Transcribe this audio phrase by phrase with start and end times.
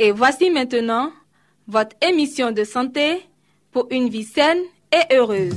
[0.00, 1.10] Et voici maintenant
[1.66, 3.20] votre émission de santé
[3.72, 4.60] pour une vie saine
[4.92, 5.56] et heureuse.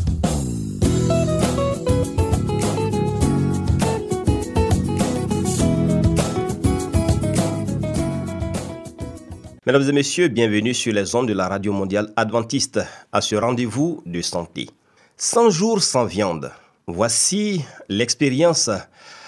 [9.68, 12.80] Mesdames et messieurs, bienvenue sur les ondes de la Radio Mondiale Adventiste
[13.12, 14.70] à ce rendez-vous de santé.
[15.18, 16.52] 100 jours sans viande.
[16.88, 18.72] Voici l'expérience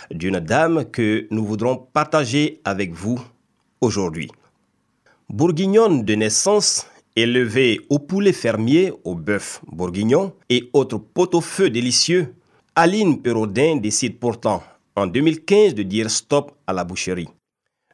[0.09, 3.23] d'une dame que nous voudrons partager avec vous
[3.79, 4.31] aujourd'hui.
[5.29, 12.35] Bourguignonne de naissance, élevée au poulet fermier, au bœuf bourguignon et autres pot-au-feu délicieux,
[12.75, 14.63] Aline Perraudin décide pourtant
[14.95, 17.29] en 2015 de dire stop à la boucherie.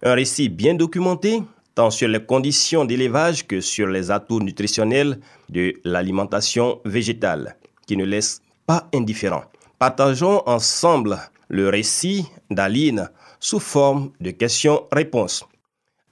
[0.01, 1.41] Un récit bien documenté,
[1.75, 8.05] tant sur les conditions d'élevage que sur les atouts nutritionnels de l'alimentation végétale, qui ne
[8.05, 9.43] laisse pas indifférent.
[9.77, 11.17] Partageons ensemble
[11.49, 15.45] le récit d'Aline sous forme de questions-réponses.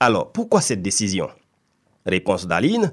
[0.00, 1.28] Alors, pourquoi cette décision?
[2.06, 2.92] Réponse d'Aline,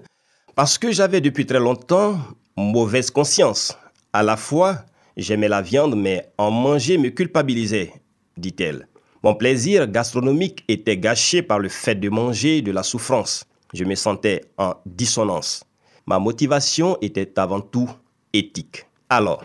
[0.56, 2.18] parce que j'avais depuis très longtemps
[2.58, 3.78] mauvaise conscience.
[4.12, 7.94] À la fois, j'aimais la viande, mais en manger me culpabilisait,
[8.38, 8.88] dit-elle.
[9.24, 13.46] Mon plaisir gastronomique était gâché par le fait de manger de la souffrance.
[13.74, 15.64] Je me sentais en dissonance.
[16.06, 17.90] Ma motivation était avant tout
[18.34, 18.86] éthique.
[19.10, 19.44] Alors,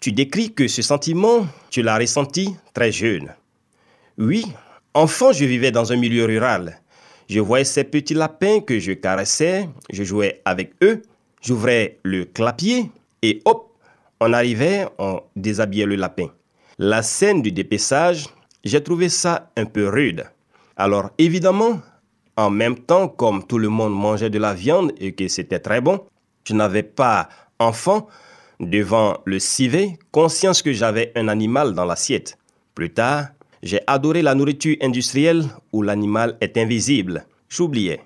[0.00, 3.34] tu décris que ce sentiment, tu l'as ressenti très jeune.
[4.18, 4.46] Oui,
[4.94, 6.80] enfant, je vivais dans un milieu rural.
[7.28, 11.02] Je voyais ces petits lapins que je caressais, je jouais avec eux,
[11.42, 12.90] j'ouvrais le clapier
[13.22, 13.72] et hop,
[14.20, 16.28] on arrivait, on déshabillait le lapin.
[16.78, 18.26] La scène du dépeçage,
[18.64, 20.24] j'ai trouvé ça un peu rude.
[20.76, 21.80] Alors évidemment,
[22.36, 25.80] en même temps, comme tout le monde mangeait de la viande et que c'était très
[25.80, 26.00] bon,
[26.44, 27.28] je n'avais pas,
[27.58, 28.08] enfant,
[28.60, 32.38] devant le civet, conscience que j'avais un animal dans l'assiette.
[32.74, 33.28] Plus tard,
[33.64, 37.26] j'ai adoré la nourriture industrielle où l'animal est invisible.
[37.48, 38.00] J'oubliais.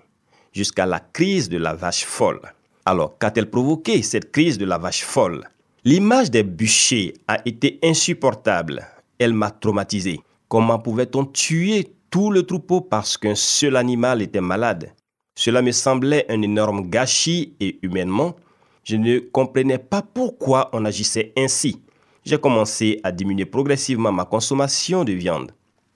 [0.52, 2.40] Jusqu'à la crise de la vache folle.
[2.86, 5.46] Alors, qu'a-t-elle provoqué cette crise de la vache folle?
[5.84, 8.86] L'image des bûchers a été insupportable.
[9.18, 10.20] Elle m'a traumatisé.
[10.48, 14.92] Comment pouvait-on tuer tout le troupeau parce qu'un seul animal était malade?
[15.34, 18.36] Cela me semblait un énorme gâchis et humainement,
[18.84, 21.82] je ne comprenais pas pourquoi on agissait ainsi.
[22.28, 25.52] J'ai commencé à diminuer progressivement ma consommation de viande.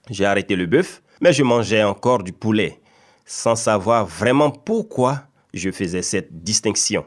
[0.09, 2.81] J'ai arrêté le bœuf, mais je mangeais encore du poulet,
[3.27, 7.05] sans savoir vraiment pourquoi je faisais cette distinction.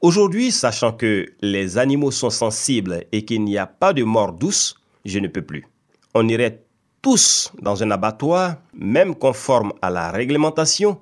[0.00, 4.76] Aujourd'hui, sachant que les animaux sont sensibles et qu'il n'y a pas de mort douce,
[5.04, 5.66] je ne peux plus.
[6.14, 6.62] On irait
[7.02, 11.00] tous dans un abattoir, même conforme à la réglementation.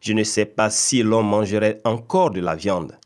[0.00, 2.96] Je ne sais pas si l'on mangerait encore de la viande.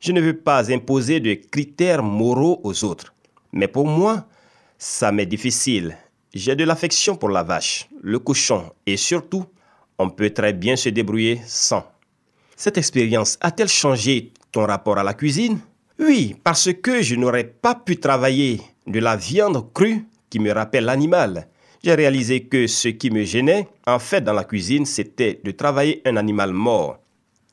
[0.00, 3.14] Je ne veux pas imposer de critères moraux aux autres.
[3.52, 4.26] Mais pour moi,
[4.78, 5.96] ça m'est difficile.
[6.34, 9.44] J'ai de l'affection pour la vache, le cochon et surtout,
[9.98, 11.84] on peut très bien se débrouiller sans.
[12.56, 15.58] Cette expérience a-t-elle changé ton rapport à la cuisine?
[15.98, 20.84] Oui, parce que je n'aurais pas pu travailler de la viande crue qui me rappelle
[20.84, 21.48] l'animal.
[21.82, 26.02] J'ai réalisé que ce qui me gênait, en fait, dans la cuisine, c'était de travailler
[26.04, 26.98] un animal mort.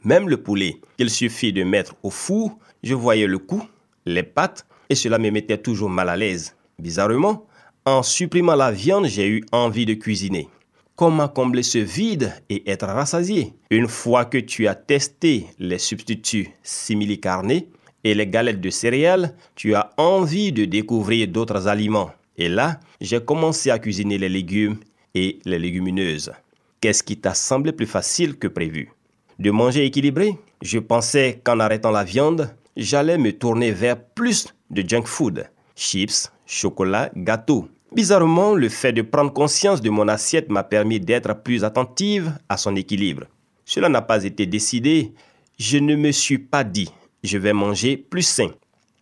[0.03, 3.63] Même le poulet, il suffit de mettre au four, je voyais le cou,
[4.05, 6.55] les pattes, et cela me mettait toujours mal à l'aise.
[6.79, 7.45] Bizarrement,
[7.85, 10.47] en supprimant la viande, j'ai eu envie de cuisiner.
[10.95, 13.53] Comment combler ce vide et être rassasié?
[13.69, 17.67] Une fois que tu as testé les substituts simili-carnés
[18.03, 22.11] et les galettes de céréales, tu as envie de découvrir d'autres aliments.
[22.37, 24.77] Et là, j'ai commencé à cuisiner les légumes
[25.13, 26.31] et les légumineuses.
[26.79, 28.91] Qu'est-ce qui t'a semblé plus facile que prévu?
[29.37, 30.37] De manger équilibré?
[30.61, 36.31] Je pensais qu'en arrêtant la viande, j'allais me tourner vers plus de junk food, chips,
[36.45, 37.67] chocolat, gâteaux.
[37.93, 42.57] Bizarrement, le fait de prendre conscience de mon assiette m'a permis d'être plus attentive à
[42.57, 43.25] son équilibre.
[43.63, 45.13] Cela n'a pas été décidé.
[45.57, 46.91] Je ne me suis pas dit,
[47.23, 48.49] je vais manger plus sain.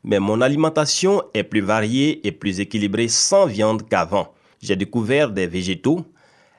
[0.03, 4.33] mais mon alimentation est plus variée et plus équilibrée sans viande qu'avant.
[4.61, 6.05] J'ai découvert des végétaux,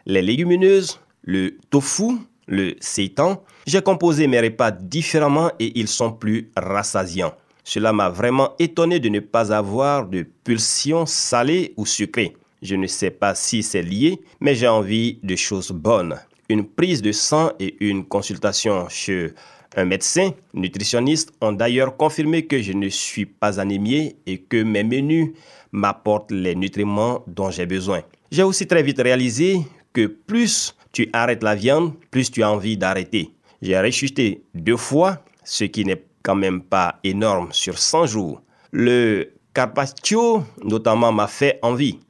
[0.06, 3.43] les légumineuses, le tofu, le seitan.
[3.67, 7.35] J'ai composé mes repas différemment et ils sont plus rassasiants.
[7.65, 12.37] Cela m'a vraiment étonné de ne pas avoir de pulsion salée ou sucrée.
[12.61, 16.17] Je ne sais pas si c'est lié, mais j'ai envie de choses bonnes.
[16.51, 19.33] Une prise de sang et une consultation chez
[19.77, 24.85] un médecin nutritionniste ont d'ailleurs confirmé que je ne suis pas anémié et que mes
[24.85, 25.31] menus
[25.73, 28.03] m'apportent les nutriments dont j'ai besoin.
[28.31, 29.61] J'ai aussi très vite réalisé
[29.93, 33.31] que plus tu arrêtes la viande, plus tu as envie d'arrêter.
[33.63, 38.43] J'ai rechuté deux fois, ce qui n'est quand même pas énorme sur 100 jours.
[38.73, 42.00] Le carpaccio, notamment, m'a fait envie.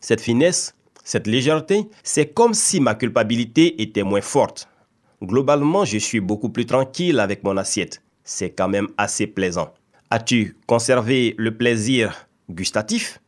[0.00, 0.74] Cette finesse,
[1.04, 4.68] cette légèreté, c'est comme si ma culpabilité était moins forte.
[5.22, 8.02] Globalement, je suis beaucoup plus tranquille avec mon assiette.
[8.24, 9.74] C'est quand même assez plaisant.
[10.10, 13.20] As-tu conservé le plaisir gustatif?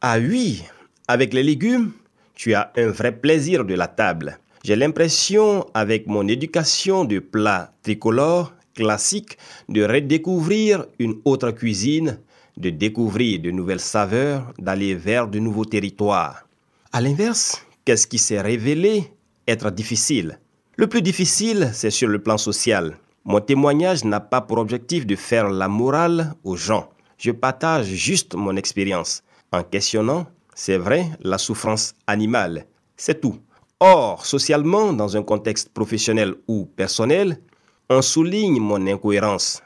[0.00, 0.64] Ah oui,
[1.08, 1.92] avec les légumes,
[2.34, 4.38] tu as un vrai plaisir de la table.
[4.64, 9.38] J'ai l'impression, avec mon éducation de plats tricolores, classique
[9.68, 12.18] de redécouvrir une autre cuisine,
[12.56, 16.46] de découvrir de nouvelles saveurs, d'aller vers de nouveaux territoires.
[16.92, 19.12] À l'inverse, qu'est-ce qui s'est révélé
[19.46, 20.38] être difficile?
[20.76, 22.98] Le plus difficile, c'est sur le plan social.
[23.24, 26.88] Mon témoignage n'a pas pour objectif de faire la morale aux gens.
[27.18, 29.22] Je partage juste mon expérience
[29.52, 32.66] en questionnant, c'est vrai, la souffrance animale.
[32.96, 33.38] C'est tout.
[33.80, 37.38] Or, socialement, dans un contexte professionnel ou personnel,
[37.90, 39.62] on souligne mon incohérence.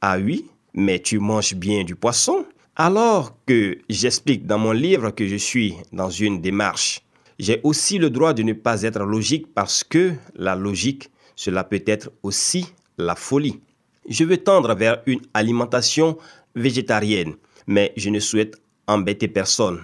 [0.00, 2.44] Ah oui, mais tu manges bien du poisson
[2.76, 7.00] Alors que j'explique dans mon livre que je suis dans une démarche.
[7.38, 11.82] J'ai aussi le droit de ne pas être logique parce que la logique, cela peut
[11.86, 12.66] être aussi
[12.98, 13.60] la folie.
[14.08, 16.18] Je veux tendre vers une alimentation
[16.54, 17.34] végétarienne,
[17.66, 18.56] mais je ne souhaite
[18.86, 19.80] embêter personne.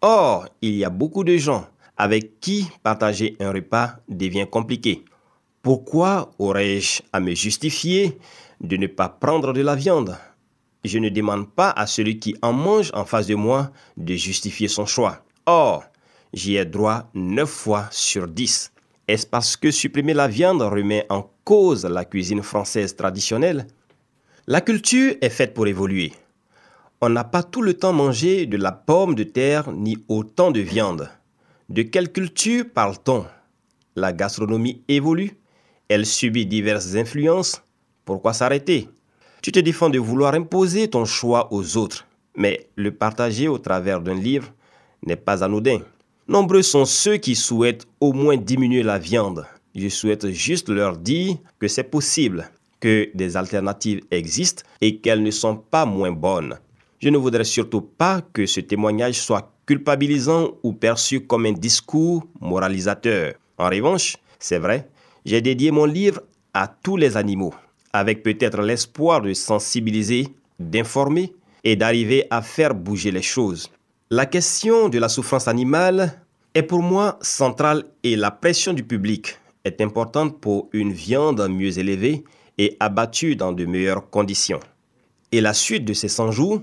[0.00, 1.66] Or, il y a beaucoup de gens
[1.96, 5.04] avec qui partager un repas devient compliqué.
[5.64, 8.18] Pourquoi aurais-je à me justifier
[8.60, 10.14] de ne pas prendre de la viande?
[10.84, 14.68] Je ne demande pas à celui qui en mange en face de moi de justifier
[14.68, 15.24] son choix.
[15.46, 15.84] Or,
[16.34, 18.72] j'y ai droit 9 fois sur 10.
[19.08, 23.66] Est-ce parce que supprimer la viande remet en cause la cuisine française traditionnelle?
[24.46, 26.12] La culture est faite pour évoluer.
[27.00, 30.60] On n'a pas tout le temps mangé de la pomme de terre ni autant de
[30.60, 31.08] viande.
[31.70, 33.24] De quelle culture parle-t-on?
[33.96, 35.38] La gastronomie évolue?
[35.88, 37.62] Elle subit diverses influences.
[38.04, 38.88] Pourquoi s'arrêter?
[39.42, 44.00] Tu te défends de vouloir imposer ton choix aux autres, mais le partager au travers
[44.00, 44.52] d'un livre
[45.06, 45.80] n'est pas anodin.
[46.26, 49.46] Nombreux sont ceux qui souhaitent au moins diminuer la viande.
[49.74, 52.50] Je souhaite juste leur dire que c'est possible,
[52.80, 56.58] que des alternatives existent et qu'elles ne sont pas moins bonnes.
[57.00, 62.24] Je ne voudrais surtout pas que ce témoignage soit culpabilisant ou perçu comme un discours
[62.40, 63.34] moralisateur.
[63.58, 64.88] En revanche, c'est vrai,
[65.24, 66.20] j'ai dédié mon livre
[66.52, 67.54] à tous les animaux,
[67.92, 70.28] avec peut-être l'espoir de sensibiliser,
[70.58, 71.32] d'informer
[71.64, 73.70] et d'arriver à faire bouger les choses.
[74.10, 76.20] La question de la souffrance animale
[76.54, 81.78] est pour moi centrale et la pression du public est importante pour une viande mieux
[81.78, 82.22] élevée
[82.58, 84.60] et abattue dans de meilleures conditions.
[85.32, 86.62] Et la suite de ces 100 jours,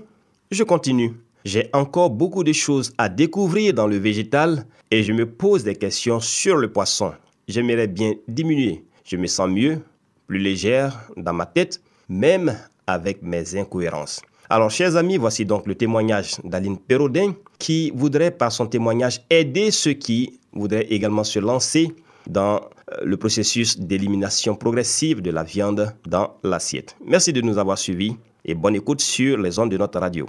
[0.50, 1.12] je continue.
[1.44, 5.74] J'ai encore beaucoup de choses à découvrir dans le végétal et je me pose des
[5.74, 7.12] questions sur le poisson
[7.48, 8.84] j'aimerais bien diminuer.
[9.04, 9.80] Je me sens mieux,
[10.26, 12.56] plus légère dans ma tête, même
[12.86, 14.20] avec mes incohérences.
[14.48, 19.70] Alors, chers amis, voici donc le témoignage d'Aline Perraudin qui voudrait, par son témoignage, aider
[19.70, 21.94] ceux qui voudraient également se lancer
[22.26, 26.96] dans euh, le processus d'élimination progressive de la viande dans l'assiette.
[27.04, 30.28] Merci de nous avoir suivis et bonne écoute sur les ondes de notre radio.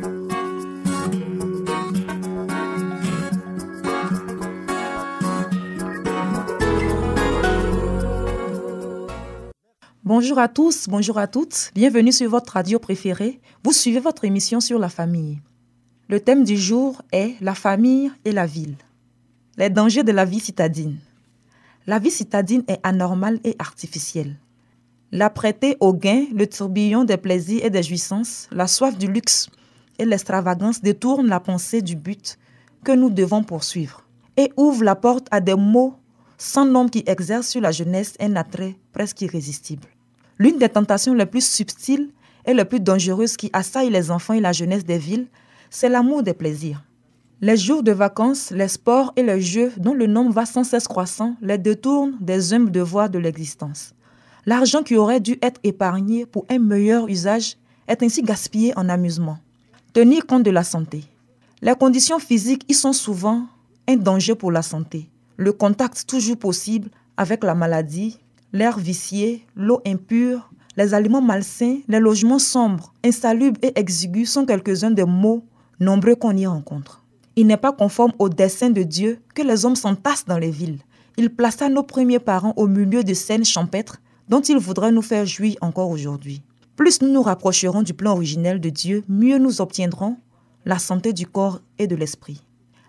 [10.03, 13.39] Bonjour à tous, bonjour à toutes, bienvenue sur votre radio préférée.
[13.63, 15.39] Vous suivez votre émission sur la famille.
[16.09, 18.77] Le thème du jour est la famille et la ville.
[19.57, 20.97] Les dangers de la vie citadine.
[21.85, 24.39] La vie citadine est anormale et artificielle.
[25.11, 29.51] L'apprêté au gain, le tourbillon des plaisirs et des jouissances, la soif du luxe
[29.99, 32.39] et l'extravagance détournent la pensée du but
[32.83, 34.03] que nous devons poursuivre
[34.35, 35.93] et ouvrent la porte à des mots
[36.41, 39.87] sans nombre qui exercent sur la jeunesse un attrait presque irrésistible.
[40.39, 42.09] L'une des tentations les plus subtiles
[42.47, 45.27] et les plus dangereuses qui assaillent les enfants et la jeunesse des villes,
[45.69, 46.83] c'est l'amour des plaisirs.
[47.41, 50.87] Les jours de vacances, les sports et les jeux dont le nombre va sans cesse
[50.87, 53.93] croissant les détournent des humbles devoirs de l'existence.
[54.47, 57.55] L'argent qui aurait dû être épargné pour un meilleur usage
[57.87, 59.37] est ainsi gaspillé en amusement.
[59.93, 61.03] Tenir compte de la santé.
[61.61, 63.45] Les conditions physiques y sont souvent
[63.87, 68.19] un danger pour la santé le contact toujours possible avec la maladie,
[68.53, 74.91] l'air vicié, l'eau impure, les aliments malsains, les logements sombres, insalubres et exigus sont quelques-uns
[74.91, 75.43] des mots
[75.79, 77.03] nombreux qu'on y rencontre.
[77.35, 80.79] Il n'est pas conforme au dessein de Dieu que les hommes s'entassent dans les villes.
[81.17, 85.25] Il plaça nos premiers parents au milieu de scènes champêtres dont il voudrait nous faire
[85.25, 86.41] jouir encore aujourd'hui.
[86.75, 90.17] Plus nous nous rapprocherons du plan originel de Dieu, mieux nous obtiendrons
[90.65, 92.43] la santé du corps et de l'esprit.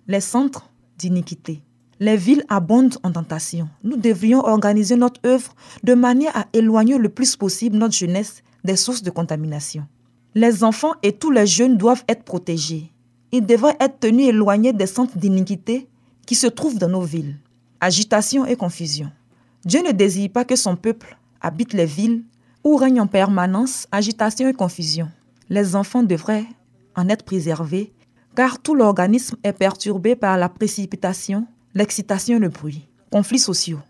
[0.06, 1.62] Les centres d'iniquité.
[2.02, 3.68] Les villes abondent en tentations.
[3.84, 5.54] Nous devrions organiser notre œuvre
[5.84, 9.86] de manière à éloigner le plus possible notre jeunesse des sources de contamination.
[10.34, 12.90] Les enfants et tous les jeunes doivent être protégés.
[13.30, 15.86] Ils devraient être tenus éloignés des centres d'iniquité
[16.26, 17.36] qui se trouvent dans nos villes.
[17.80, 19.12] Agitation et confusion.
[19.64, 22.24] Dieu ne désire pas que son peuple habite les villes
[22.64, 25.08] où règne en permanence agitation et confusion.
[25.50, 26.46] Les enfants devraient
[26.96, 27.92] en être préservés
[28.34, 32.86] car tout l'organisme est perturbé par la précipitation, l'excitation et le bruit.
[33.10, 33.80] Conflits sociaux.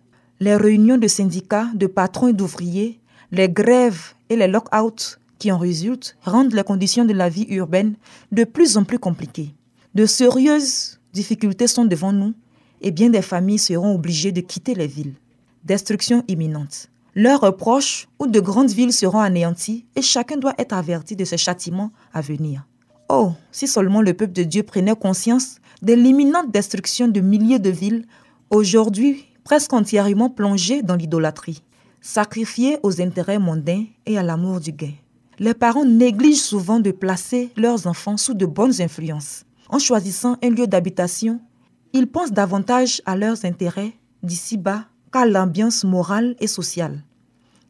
[0.41, 2.99] Les réunions de syndicats, de patrons et d'ouvriers,
[3.31, 7.95] les grèves et les lock-outs qui en résultent rendent les conditions de la vie urbaine
[8.31, 9.55] de plus en plus compliquées.
[9.95, 12.35] De sérieuses difficultés sont devant nous
[12.81, 15.15] et bien des familles seront obligées de quitter les villes.
[15.65, 16.89] Destruction imminente.
[17.15, 21.37] Leurs proches ou de grandes villes seront anéanties et chacun doit être averti de ce
[21.37, 22.67] châtiment à venir.
[23.09, 27.71] Oh, si seulement le peuple de Dieu prenait conscience de l'imminente destruction de milliers de
[27.71, 28.07] villes,
[28.51, 31.63] aujourd'hui presque entièrement plongées dans l'idolâtrie,
[32.01, 34.93] sacrifiées aux intérêts mondains et à l'amour du gain.
[35.39, 39.45] Les parents négligent souvent de placer leurs enfants sous de bonnes influences.
[39.69, 41.41] En choisissant un lieu d'habitation,
[41.93, 47.03] ils pensent davantage à leurs intérêts d'ici-bas qu'à l'ambiance morale et sociale.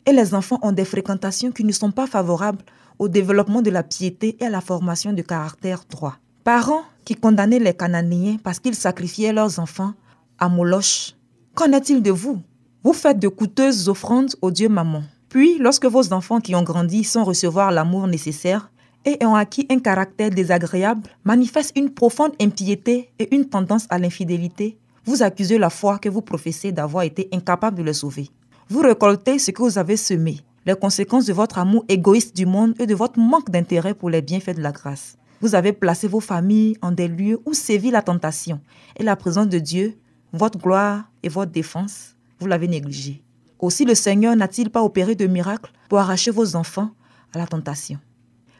[0.04, 2.64] Et les enfants ont des fréquentations qui ne sont pas favorables
[2.98, 6.16] au développement de la piété et à la formation de caractère droit.
[6.44, 9.94] Parents qui condamnaient les Cananéens parce qu'ils sacrifiaient leurs enfants
[10.38, 11.14] à Moloch.
[11.54, 12.40] Qu'en est-il de vous?
[12.84, 15.02] Vous faites de coûteuses offrandes au Dieu Maman.
[15.28, 18.70] Puis, lorsque vos enfants qui ont grandi sans recevoir l'amour nécessaire
[19.04, 24.78] et ont acquis un caractère désagréable, manifestent une profonde impiété et une tendance à l'infidélité,
[25.04, 28.30] vous accusez la foi que vous professez d'avoir été incapable de le sauver.
[28.68, 32.74] Vous récoltez ce que vous avez semé les conséquences de votre amour égoïste du monde
[32.78, 35.16] et de votre manque d'intérêt pour les bienfaits de la grâce.
[35.42, 38.60] Vous avez placé vos familles en des lieux où sévit la tentation
[38.96, 39.98] et la présence de Dieu,
[40.32, 43.24] votre gloire et votre défense, vous l'avez négligé.
[43.58, 46.90] Aussi le Seigneur n'a-t-il pas opéré de miracles pour arracher vos enfants
[47.34, 47.98] à la tentation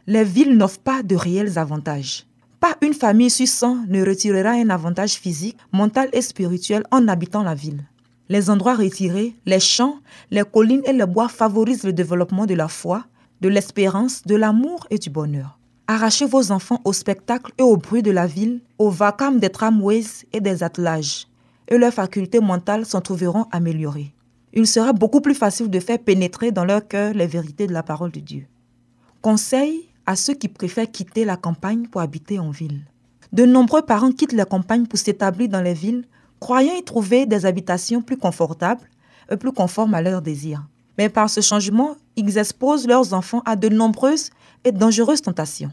[0.09, 2.27] Les villes n'offrent pas de réels avantages.
[2.59, 7.45] Pas une famille sur 100 ne retirera un avantage physique, mental et spirituel en habitant
[7.45, 7.85] la ville.
[8.29, 10.01] Les endroits retirés, les champs,
[10.33, 13.05] les collines et les bois favorisent le développement de la foi,
[13.41, 15.61] de l'espérance, de l'amour et du bonheur.
[15.87, 20.27] Arrachez vos enfants au spectacle et au bruit de la ville, au vacarme des tramways
[20.33, 21.27] et des attelages,
[21.69, 24.15] et leurs facultés mentales s'en trouveront améliorées.
[24.53, 27.83] Il sera beaucoup plus facile de faire pénétrer dans leur cœur les vérités de la
[27.83, 28.47] parole de Dieu.
[29.23, 32.83] Conseil à ceux qui préfèrent quitter la campagne pour habiter en ville.
[33.33, 36.05] De nombreux parents quittent la campagne pour s'établir dans les villes
[36.39, 38.89] croyant y trouver des habitations plus confortables
[39.31, 40.67] et plus conformes à leurs désirs.
[40.99, 44.31] Mais par ce changement, ils exposent leurs enfants à de nombreuses
[44.65, 45.71] et dangereuses tentations.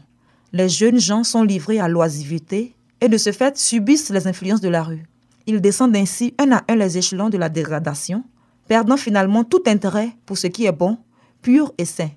[0.52, 4.68] Les jeunes gens sont livrés à l'oisiveté et de ce fait subissent les influences de
[4.68, 5.04] la rue.
[5.46, 8.24] Ils descendent ainsi un à un les échelons de la dégradation,
[8.68, 10.98] perdant finalement tout intérêt pour ce qui est bon,
[11.42, 12.10] pur et sain.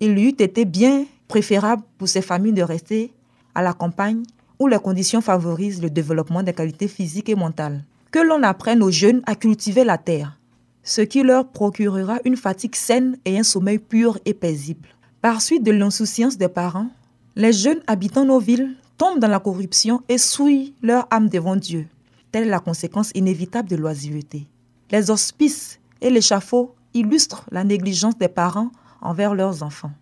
[0.00, 3.12] Il eût été bien préférable pour ces familles de rester
[3.54, 4.22] à la campagne
[4.58, 8.90] où les conditions favorisent le développement des qualités physiques et mentales que l'on apprenne aux
[8.90, 10.38] jeunes à cultiver la terre,
[10.82, 14.88] ce qui leur procurera une fatigue saine et un sommeil pur et paisible.
[15.22, 16.88] Par suite de l'insouciance des parents,
[17.36, 21.86] les jeunes habitant nos villes tombent dans la corruption et souillent leur âme devant Dieu.
[22.32, 24.48] Telle est la conséquence inévitable de l'oisiveté.
[24.90, 29.92] Les hospices et l'échafaud illustrent la négligence des parents envers leurs enfants.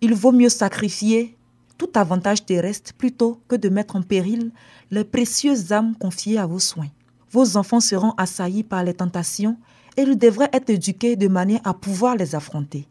[0.00, 1.36] Il vaut mieux sacrifier
[1.76, 4.50] tout avantage terrestre plutôt que de mettre en péril
[4.90, 6.90] les précieuses âmes confiées à vos soins.
[7.30, 9.56] vos enfants seront assaillis par les tentations
[9.96, 12.88] et ils devraient être éduqués de manière à pouvoir les affronter.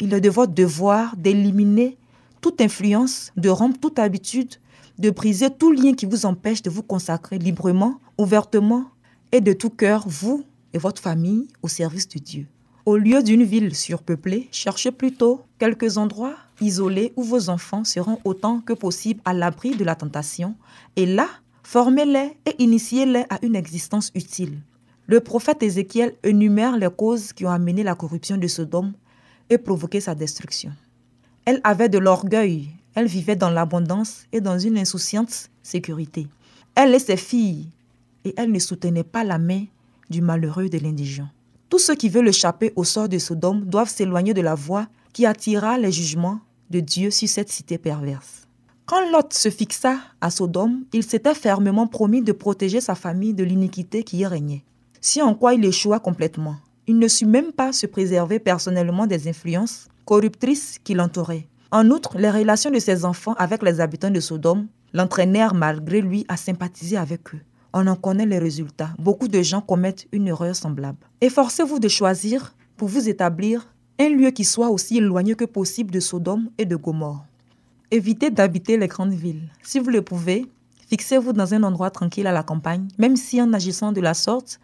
[0.00, 1.96] Il est de votre devoir d'éliminer
[2.40, 4.54] toute influence, de rompre toute habitude,
[4.98, 8.86] de briser tout lien qui vous empêche de vous consacrer librement, ouvertement
[9.32, 12.46] et de tout cœur, vous et votre famille, au service de Dieu.
[12.86, 18.60] Au lieu d'une ville surpeuplée, cherchez plutôt quelques endroits isolés où vos enfants seront autant
[18.60, 20.54] que possible à l'abri de la tentation,
[20.94, 21.28] et là,
[21.64, 24.58] formez-les et initiez-les à une existence utile.
[25.06, 28.92] Le prophète Ézéchiel énumère les causes qui ont amené la corruption de Sodome
[29.50, 30.72] et provoqué sa destruction.
[31.44, 36.26] Elle avait de l'orgueil, elle vivait dans l'abondance et dans une insouciante sécurité.
[36.74, 37.68] Elle et ses filles,
[38.24, 39.64] et elle ne soutenait pas la main
[40.10, 41.28] du malheureux de l'indigent.
[41.68, 45.26] Tous ceux qui veulent échapper au sort de Sodome doivent s'éloigner de la voie qui
[45.26, 46.40] attira les jugements
[46.70, 48.46] de Dieu sur cette cité perverse.
[48.86, 53.44] Quand Lot se fixa à Sodome, il s'était fermement promis de protéger sa famille de
[53.44, 54.64] l'iniquité qui y régnait.
[55.00, 56.56] Si en quoi il échoua complètement,
[56.88, 61.46] il ne sut même pas se préserver personnellement des influences corruptrices qui l'entouraient.
[61.70, 66.24] En outre, les relations de ses enfants avec les habitants de Sodome l'entraînèrent malgré lui
[66.28, 67.40] à sympathiser avec eux.
[67.74, 68.94] On en connaît les résultats.
[68.98, 70.96] Beaucoup de gens commettent une erreur semblable.
[71.20, 76.00] Efforcez-vous de choisir pour vous établir un lieu qui soit aussi éloigné que possible de
[76.00, 77.26] Sodome et de Gomorre.
[77.90, 79.50] Évitez d'habiter les grandes villes.
[79.62, 80.46] Si vous le pouvez,
[80.88, 84.58] fixez-vous dans un endroit tranquille à la campagne, même si en agissant de la sorte,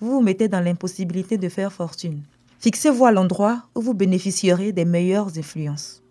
[0.00, 2.20] vous vous mettez dans l'impossibilité de faire fortune.
[2.60, 6.02] Fixez-vous à l'endroit où vous bénéficierez des meilleures influences.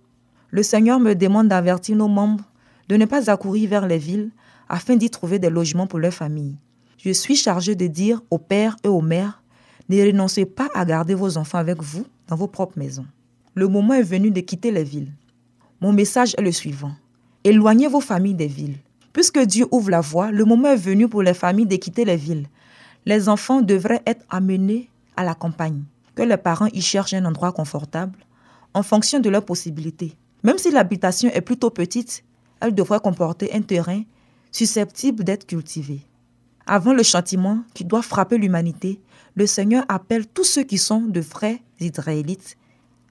[0.49, 2.43] Le Seigneur me demande d'avertir nos membres
[2.87, 4.31] de ne pas accourir vers les villes
[4.69, 6.55] afin d'y trouver des logements pour leurs familles.
[6.97, 9.41] Je suis chargé de dire aux pères et aux mères,
[9.89, 13.05] ne renoncez pas à garder vos enfants avec vous dans vos propres maisons.
[13.55, 15.11] Le moment est venu de quitter les villes.
[15.79, 16.91] Mon message est le suivant.
[17.43, 18.77] Éloignez vos familles des villes.
[19.13, 22.17] Puisque Dieu ouvre la voie, le moment est venu pour les familles de quitter les
[22.17, 22.47] villes.
[23.07, 27.53] Les enfants devraient être amenés à la campagne, que les parents y cherchent un endroit
[27.53, 28.19] confortable
[28.73, 30.17] en fonction de leurs possibilités.
[30.43, 32.25] Même si l'habitation est plutôt petite,
[32.59, 34.03] elle devrait comporter un terrain
[34.51, 36.01] susceptible d'être cultivé.
[36.65, 38.99] Avant le châtiment qui doit frapper l'humanité,
[39.35, 42.57] le Seigneur appelle tous ceux qui sont de vrais Israélites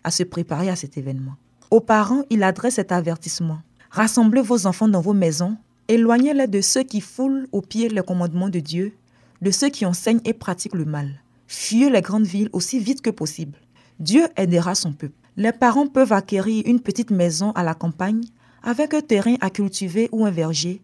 [0.04, 1.36] à se préparer à cet événement.
[1.70, 3.60] Aux parents, il adresse cet avertissement.
[3.90, 5.56] Rassemblez vos enfants dans vos maisons,
[5.88, 8.92] éloignez-les de ceux qui foulent aux pieds les commandements de Dieu,
[9.42, 11.22] de ceux qui enseignent et pratiquent le mal.
[11.46, 13.58] Fuyez les grandes villes aussi vite que possible.
[14.00, 15.14] Dieu aidera son peuple.
[15.36, 18.24] Les parents peuvent acquérir une petite maison à la campagne
[18.62, 20.80] avec un terrain à cultiver ou un verger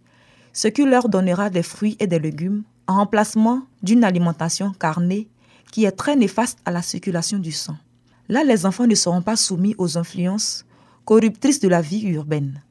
[0.53, 5.29] ce qui leur donnera des fruits et des légumes en remplacement d'une alimentation carnée
[5.71, 7.77] qui est très néfaste à la circulation du sang.
[8.29, 10.65] Là, les enfants ne seront pas soumis aux influences
[11.05, 12.62] corruptrices de la vie urbaine.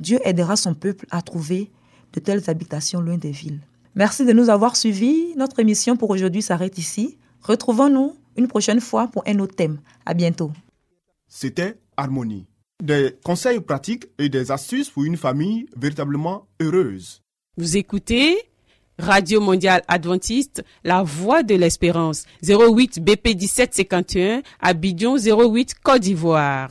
[0.00, 1.70] Dieu aidera son peuple à trouver
[2.14, 3.60] de telles habitations loin des villes.
[3.94, 5.34] Merci de nous avoir suivis.
[5.36, 7.18] Notre émission pour aujourd'hui s'arrête ici.
[7.42, 9.80] Retrouvons-nous une prochaine fois pour un autre thème.
[10.06, 10.52] À bientôt.
[11.26, 12.46] C'était Harmonie
[12.82, 17.22] des conseils pratiques et des astuces pour une famille véritablement heureuse.
[17.56, 18.38] Vous écoutez
[19.00, 26.70] Radio Mondiale Adventiste, la voix de l'espérance, 08 BP 1751, Abidjan 08 Côte d'Ivoire.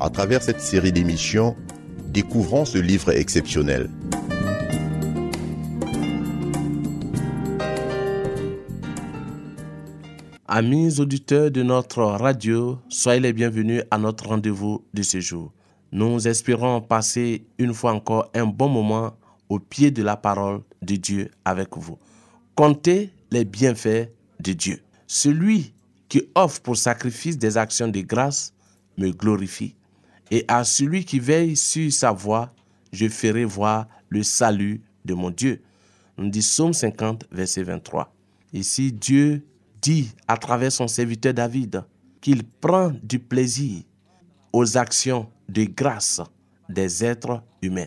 [0.00, 1.56] À travers cette série d'émissions,
[2.12, 3.90] découvrons ce livre exceptionnel.
[10.46, 15.52] Amis auditeurs de notre radio, soyez les bienvenus à notre rendez-vous de ce jour.
[15.90, 19.16] Nous espérons passer une fois encore un bon moment
[19.48, 21.98] au pied de la parole de Dieu avec vous.
[22.54, 24.80] Comptez les bienfaits de Dieu.
[25.08, 25.74] Celui
[26.08, 28.54] qui offre pour sacrifice des actions de grâce
[28.96, 29.74] me glorifie.
[30.30, 32.52] Et à celui qui veille sur sa voie,
[32.92, 35.62] je ferai voir le salut de mon Dieu.
[36.16, 38.14] On dit Psaume 50, verset 23.
[38.52, 39.46] Ici, Dieu
[39.80, 41.84] dit à travers son serviteur David
[42.20, 43.82] qu'il prend du plaisir
[44.52, 46.20] aux actions de grâce
[46.68, 47.86] des êtres humains.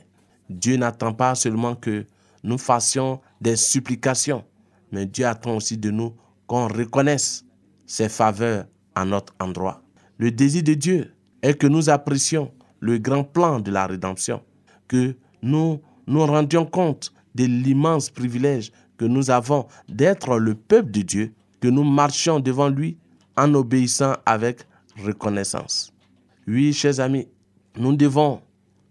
[0.50, 2.06] Dieu n'attend pas seulement que
[2.44, 4.44] nous fassions des supplications,
[4.92, 6.16] mais Dieu attend aussi de nous
[6.48, 7.46] qu'on reconnaisse
[7.86, 9.84] ses faveurs à notre endroit.
[10.18, 14.42] Le désir de Dieu est que nous apprécions le grand plan de la rédemption,
[14.88, 21.02] que nous nous rendions compte de l'immense privilège que nous avons d'être le peuple de
[21.02, 22.98] Dieu, que nous marchions devant lui
[23.36, 24.60] en obéissant avec
[25.04, 25.92] reconnaissance.
[26.48, 27.28] Oui, chers amis,
[27.76, 28.42] nous devons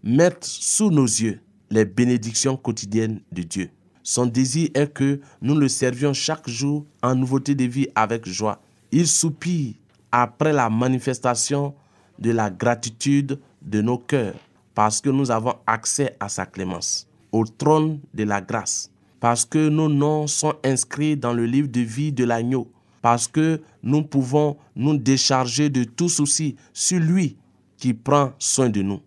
[0.03, 3.69] mettre sous nos yeux les bénédictions quotidiennes de Dieu.
[4.03, 8.61] Son désir est que nous le servions chaque jour en nouveauté de vie avec joie.
[8.91, 9.75] Il soupire
[10.11, 11.73] après la manifestation
[12.21, 14.35] de la gratitude de nos cœurs
[14.73, 19.69] parce que nous avons accès à sa clémence, au trône de la grâce, parce que
[19.69, 24.57] nos noms sont inscrits dans le livre de vie de l'agneau, parce que nous pouvons
[24.75, 27.35] nous décharger de tout souci sur lui
[27.77, 29.01] qui prend soin de nous.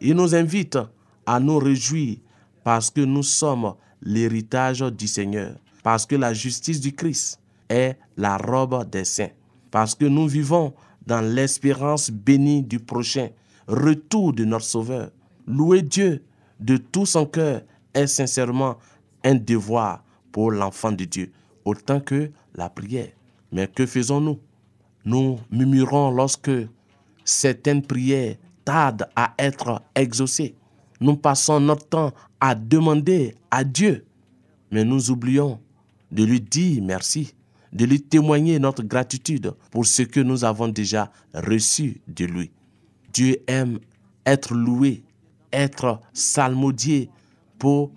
[0.00, 0.78] Il nous invite
[1.26, 2.16] à nous réjouir
[2.64, 8.36] parce que nous sommes l'héritage du Seigneur, parce que la justice du Christ est la
[8.36, 9.30] robe des saints,
[9.70, 10.74] parce que nous vivons
[11.06, 13.28] dans l'espérance bénie du prochain
[13.66, 15.10] retour de notre Sauveur.
[15.46, 16.22] Louer Dieu
[16.60, 17.62] de tout son cœur
[17.94, 18.76] est sincèrement
[19.24, 21.32] un devoir pour l'enfant de Dieu,
[21.64, 23.08] autant que la prière.
[23.52, 24.38] Mais que faisons-nous?
[25.04, 26.50] Nous murmurons lorsque
[27.24, 30.56] certaines prières tardent à être exaucées.
[31.00, 34.04] Nous passons notre temps à demander à Dieu,
[34.70, 35.60] mais nous oublions
[36.10, 37.34] de lui dire merci,
[37.76, 42.50] de lui témoigner notre gratitude pour ce que nous avons déjà reçu de lui.
[43.12, 43.78] Dieu aime
[44.24, 45.02] être loué,
[45.52, 47.10] être salmodié
[47.58, 47.92] pour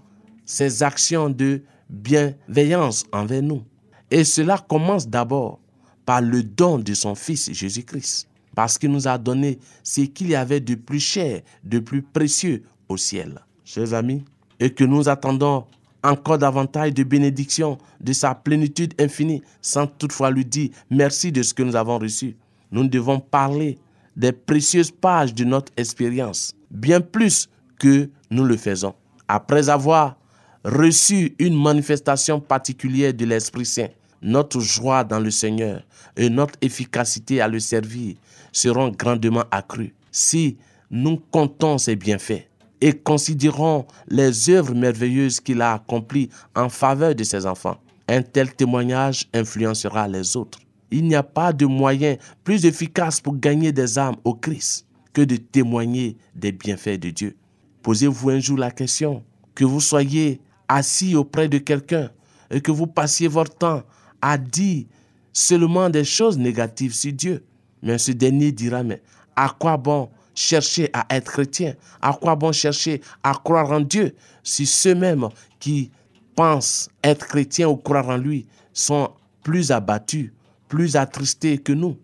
[0.45, 3.63] ses actions de bienveillance envers nous.
[4.11, 5.59] Et cela commence d'abord
[6.05, 10.35] par le don de son Fils Jésus-Christ, parce qu'il nous a donné ce qu'il y
[10.35, 13.39] avait de plus cher, de plus précieux au ciel.
[13.63, 14.25] Chers amis,
[14.59, 15.65] et que nous attendons
[16.03, 21.53] encore davantage de bénédictions de sa plénitude infinie, sans toutefois lui dire merci de ce
[21.53, 22.35] que nous avons reçu.
[22.71, 23.77] Nous devons parler
[24.15, 28.93] des précieuses pages de notre expérience, bien plus que nous le faisons.
[29.27, 30.17] Après avoir
[30.63, 33.87] reçu une manifestation particulière de l'Esprit Saint,
[34.21, 35.83] notre joie dans le Seigneur
[36.17, 38.15] et notre efficacité à le servir
[38.51, 40.57] seront grandement accrues si
[40.91, 42.48] nous comptons ses bienfaits
[42.81, 47.77] et considérons les œuvres merveilleuses qu'il a accomplies en faveur de ses enfants.
[48.07, 50.59] Un tel témoignage influencera les autres.
[50.91, 55.21] Il n'y a pas de moyen plus efficace pour gagner des âmes au Christ que
[55.21, 57.35] de témoigner des bienfaits de Dieu.
[57.83, 62.09] Posez-vous un jour la question, que vous soyez assis auprès de quelqu'un
[62.49, 63.83] et que vous passiez votre temps
[64.21, 64.85] à dire
[65.33, 67.43] seulement des choses négatives sur Dieu.
[67.81, 69.01] Mais ce dernier dira, mais
[69.35, 74.15] à quoi bon chercher à être chrétien À quoi bon chercher à croire en Dieu
[74.41, 75.27] si ceux-mêmes
[75.59, 75.91] qui
[76.33, 79.09] pensent être chrétiens ou croire en lui sont
[79.43, 80.31] plus abattus,
[80.69, 81.97] plus attristés que nous?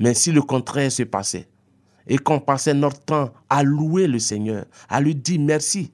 [0.00, 1.46] Mais si le contraire se passait
[2.08, 5.92] et qu'on passait notre temps à louer le Seigneur, à lui dire merci,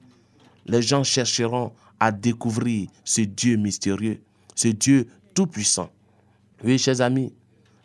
[0.65, 4.19] les gens chercheront à découvrir ce Dieu mystérieux,
[4.55, 5.89] ce Dieu tout-puissant.
[6.63, 7.31] Oui, chers amis,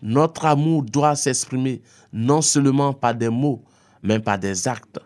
[0.01, 3.63] notre amour doit s'exprimer non seulement par des mots,
[4.03, 4.99] mais par des actes,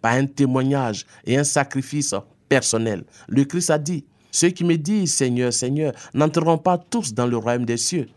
[0.00, 2.14] par un témoignage et un sacrifice
[2.48, 3.04] personnel.
[3.28, 7.36] Le Christ a dit, ceux qui me disent Seigneur, Seigneur, n'entreront pas tous dans le
[7.36, 8.08] royaume des cieux,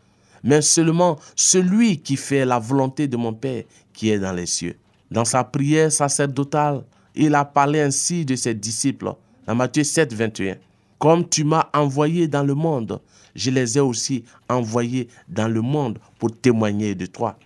[0.44, 3.64] mais seulement celui qui fait la volonté de mon Père
[3.94, 4.76] qui est dans les cieux.
[5.10, 6.84] Dans sa prière sacerdotale,
[7.16, 9.14] il a parlé ainsi de ses disciples
[9.46, 10.56] dans Matthieu 7, 21.
[10.98, 13.02] Comme tu m'as envoyé dans le monde,
[13.36, 17.38] je les ai aussi envoyés dans le monde pour témoigner de toi.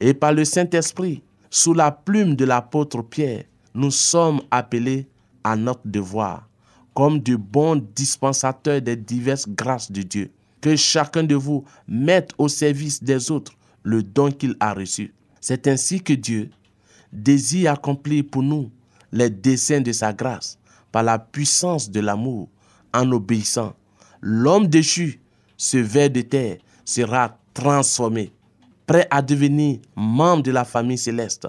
[0.00, 1.22] Et par le Saint-Esprit,
[1.54, 5.06] sous la plume de l'apôtre Pierre, nous sommes appelés
[5.44, 6.48] à notre devoir,
[6.94, 10.32] comme de bons dispensateurs des diverses grâces de Dieu.
[10.60, 13.52] Que chacun de vous mette au service des autres
[13.84, 15.14] le don qu'il a reçu.
[15.40, 16.50] C'est ainsi que Dieu
[17.12, 18.72] désire accomplir pour nous
[19.12, 20.58] les desseins de sa grâce
[20.90, 22.48] par la puissance de l'amour
[22.92, 23.76] en obéissant.
[24.20, 25.20] L'homme déchu
[25.56, 28.32] ce ver de terre sera transformé,
[28.86, 31.48] prêt à devenir membre de la famille céleste,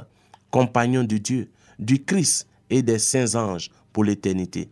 [0.52, 4.70] compagnon de Dieu, du Christ et des saints anges pour l'éternité.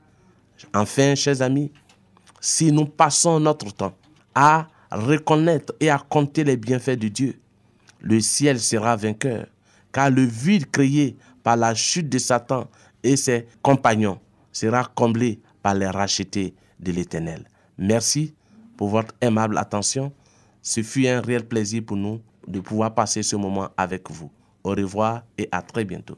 [0.73, 1.71] Enfin, chers amis,
[2.39, 3.95] si nous passons notre temps
[4.35, 7.39] à reconnaître et à compter les bienfaits de Dieu,
[7.99, 9.47] le ciel sera vainqueur,
[9.91, 12.69] car le vide créé par la chute de Satan
[13.03, 14.19] et ses compagnons
[14.51, 17.47] sera comblé par les rachetés de l'Éternel.
[17.77, 18.33] Merci
[18.77, 20.11] pour votre aimable attention.
[20.61, 24.31] Ce fut un réel plaisir pour nous de pouvoir passer ce moment avec vous.
[24.63, 26.17] Au revoir et à très bientôt.